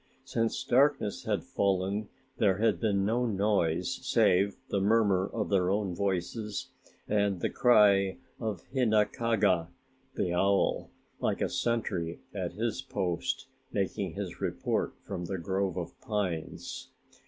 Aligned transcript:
Since 0.25 0.63
darkness 0.63 1.25
had 1.25 1.43
fallen 1.43 2.09
there 2.37 2.57
had 2.57 2.79
been 2.79 3.05
no 3.05 3.27
noise 3.27 3.99
save 4.03 4.57
the 4.69 4.79
murmur 4.81 5.29
of 5.31 5.49
their 5.49 5.69
own 5.69 5.93
voices 5.93 6.71
and 7.07 7.39
the 7.39 7.51
cry 7.51 8.17
of 8.39 8.63
"Hinakaga", 8.73 9.67
the 10.15 10.33
owl, 10.33 10.89
like 11.19 11.39
a 11.39 11.49
sentry 11.49 12.17
at 12.33 12.53
his 12.53 12.81
post 12.81 13.45
making 13.71 14.13
his 14.15 14.41
report 14.41 14.95
from 15.03 15.25
the 15.25 15.37
grove 15.37 15.77
of 15.77 15.93
pines. 16.01 16.89